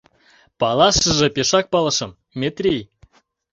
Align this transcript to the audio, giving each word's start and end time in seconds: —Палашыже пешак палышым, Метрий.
—Палашыже 0.59 1.27
пешак 1.35 1.65
палышым, 1.73 2.11
Метрий. 2.39 2.81